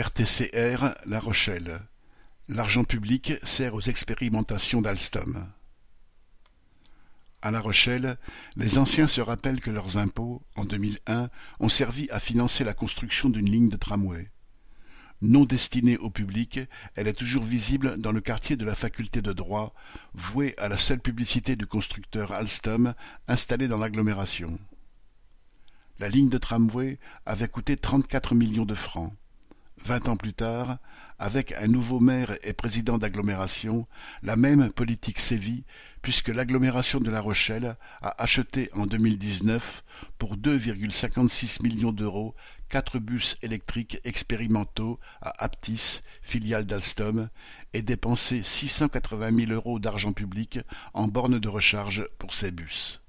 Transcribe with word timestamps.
RTCR 0.00 0.94
La 1.06 1.18
Rochelle 1.18 1.80
L'argent 2.48 2.84
public 2.84 3.32
sert 3.42 3.74
aux 3.74 3.80
expérimentations 3.80 4.80
d'Alstom. 4.80 5.48
À 7.42 7.50
La 7.50 7.58
Rochelle, 7.58 8.16
les 8.54 8.78
anciens 8.78 9.08
se 9.08 9.20
rappellent 9.20 9.60
que 9.60 9.72
leurs 9.72 9.98
impôts, 9.98 10.40
en 10.54 10.64
2001, 10.64 11.30
ont 11.58 11.68
servi 11.68 12.08
à 12.10 12.20
financer 12.20 12.62
la 12.62 12.74
construction 12.74 13.28
d'une 13.28 13.50
ligne 13.50 13.70
de 13.70 13.76
tramway. 13.76 14.30
Non 15.20 15.44
destinée 15.44 15.98
au 15.98 16.10
public, 16.10 16.60
elle 16.94 17.08
est 17.08 17.18
toujours 17.18 17.42
visible 17.42 17.96
dans 17.96 18.12
le 18.12 18.20
quartier 18.20 18.54
de 18.54 18.64
la 18.64 18.76
faculté 18.76 19.20
de 19.20 19.32
droit, 19.32 19.74
voué 20.14 20.54
à 20.58 20.68
la 20.68 20.76
seule 20.76 21.00
publicité 21.00 21.56
du 21.56 21.66
constructeur 21.66 22.30
Alstom 22.30 22.94
installé 23.26 23.66
dans 23.66 23.78
l'agglomération. 23.78 24.60
La 25.98 26.08
ligne 26.08 26.28
de 26.28 26.38
tramway 26.38 27.00
avait 27.26 27.48
coûté 27.48 27.76
trente-quatre 27.76 28.36
millions 28.36 28.64
de 28.64 28.76
francs. 28.76 29.12
Vingt 29.84 30.08
ans 30.08 30.16
plus 30.16 30.34
tard, 30.34 30.78
avec 31.18 31.52
un 31.52 31.66
nouveau 31.66 32.00
maire 32.00 32.36
et 32.42 32.52
président 32.52 32.98
d'agglomération, 32.98 33.86
la 34.22 34.36
même 34.36 34.70
politique 34.72 35.18
sévit, 35.18 35.64
puisque 36.02 36.28
l'agglomération 36.28 37.00
de 37.00 37.10
La 37.10 37.20
Rochelle 37.20 37.76
a 38.02 38.22
acheté 38.22 38.70
en 38.74 38.86
2019 38.86 39.84
pour 40.18 40.36
2,56 40.36 41.62
millions 41.62 41.92
d'euros 41.92 42.34
quatre 42.68 42.98
bus 42.98 43.36
électriques 43.42 43.98
expérimentaux 44.04 45.00
à 45.20 45.42
Aptis, 45.42 46.00
filiale 46.22 46.66
d'Alstom, 46.66 47.28
et 47.72 47.82
dépensé 47.82 48.42
680 48.42 49.46
000 49.46 49.52
euros 49.52 49.78
d'argent 49.78 50.12
public 50.12 50.60
en 50.94 51.08
bornes 51.08 51.38
de 51.38 51.48
recharge 51.48 52.06
pour 52.18 52.34
ces 52.34 52.50
bus. 52.50 53.02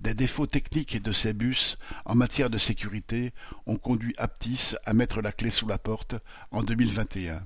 Des 0.00 0.14
défauts 0.14 0.46
techniques 0.46 1.02
de 1.02 1.12
ces 1.12 1.34
bus 1.34 1.76
en 2.06 2.14
matière 2.14 2.48
de 2.48 2.56
sécurité 2.56 3.34
ont 3.66 3.76
conduit 3.76 4.14
Aptis 4.16 4.72
à 4.86 4.94
mettre 4.94 5.20
la 5.20 5.30
clé 5.30 5.50
sous 5.50 5.68
la 5.68 5.76
porte 5.76 6.14
en 6.50 6.62
2021. 6.62 7.42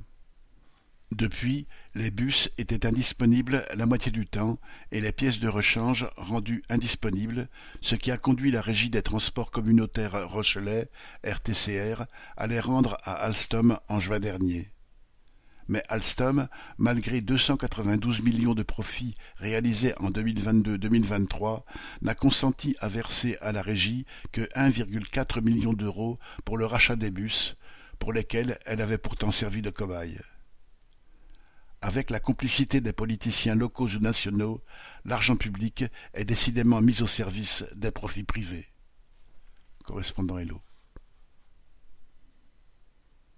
Depuis, 1.11 1.67
les 1.97 2.13
bus 2.13 2.51
étaient 2.57 2.87
indisponibles 2.87 3.65
la 3.75 3.87
moitié 3.87 4.13
du 4.13 4.27
temps 4.27 4.59
et 4.93 5.01
les 5.01 5.11
pièces 5.11 5.41
de 5.41 5.49
rechange 5.49 6.09
rendues 6.17 6.63
indisponibles, 6.69 7.49
ce 7.81 7.97
qui 7.97 8.13
a 8.13 8.17
conduit 8.17 8.53
la 8.53 8.63
Régie 8.63 8.91
des 8.91 9.03
transports 9.03 9.51
communautaires 9.51 10.29
Rochelais, 10.29 10.89
RTCR, 11.25 12.05
à 12.37 12.47
les 12.47 12.61
rendre 12.61 12.97
à 13.03 13.15
Alstom 13.15 13.79
en 13.89 13.99
juin 13.99 14.21
dernier 14.21 14.74
mais 15.69 15.83
Alstom, 15.89 16.49
malgré 16.79 17.21
292 17.21 18.21
millions 18.23 18.55
de 18.55 18.63
profits 18.63 19.15
réalisés 19.37 19.95
en 19.99 20.11
2022-2023, 20.11 21.63
n'a 22.03 22.15
consenti 22.15 22.77
à 22.81 22.89
verser 22.89 23.37
à 23.41 23.53
la 23.53 23.63
régie 23.63 24.07
que 24.33 24.43
1,4 24.57 25.43
million 25.43 25.73
d'euros 25.73 26.19
pour 26.45 26.59
le 26.59 26.67
rachat 26.67 26.97
des 26.97 27.11
bus, 27.11 27.57
pour 27.99 28.13
lesquels 28.13 28.59
elle 28.67 28.81
avait 28.81 28.99
pourtant 28.99 29.31
servi 29.31 29.63
de 29.63 29.71
cobaye. 29.71 30.19
Avec 31.81 32.11
la 32.11 32.21
complicité 32.21 32.81
des 32.81 32.95
politiciens 32.95 33.55
locaux 33.55 33.89
ou 33.89 33.99
nationaux, 33.99 34.63
l'argent 35.05 35.37
public 35.37 35.85
est 36.15 36.25
décidément 36.25 36.81
mis 36.81 37.03
au 37.03 37.07
service 37.07 37.65
des 37.75 37.91
profits 37.91 38.25
privés. 38.25 38.69
Correspondant 39.85 40.39
Hello. 40.39 40.63